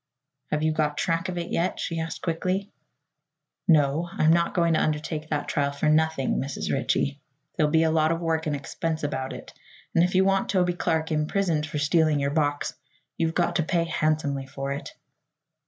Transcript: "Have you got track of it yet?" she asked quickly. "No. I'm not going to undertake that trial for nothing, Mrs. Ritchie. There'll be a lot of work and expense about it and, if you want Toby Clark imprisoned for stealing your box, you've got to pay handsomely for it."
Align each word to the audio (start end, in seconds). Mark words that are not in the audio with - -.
"Have 0.49 0.63
you 0.63 0.71
got 0.71 0.97
track 0.97 1.29
of 1.29 1.37
it 1.37 1.51
yet?" 1.51 1.79
she 1.79 1.99
asked 1.99 2.23
quickly. 2.23 2.71
"No. 3.67 4.09
I'm 4.11 4.33
not 4.33 4.55
going 4.55 4.73
to 4.73 4.81
undertake 4.81 5.29
that 5.29 5.47
trial 5.47 5.71
for 5.71 5.89
nothing, 5.89 6.41
Mrs. 6.41 6.73
Ritchie. 6.73 7.21
There'll 7.55 7.71
be 7.71 7.83
a 7.83 7.91
lot 7.91 8.11
of 8.11 8.19
work 8.19 8.47
and 8.47 8.55
expense 8.55 9.03
about 9.03 9.31
it 9.31 9.53
and, 9.93 10.03
if 10.03 10.15
you 10.15 10.25
want 10.25 10.49
Toby 10.49 10.73
Clark 10.73 11.11
imprisoned 11.11 11.67
for 11.67 11.77
stealing 11.77 12.19
your 12.19 12.31
box, 12.31 12.73
you've 13.15 13.35
got 13.35 13.57
to 13.57 13.61
pay 13.63 13.83
handsomely 13.83 14.47
for 14.47 14.71
it." 14.71 14.95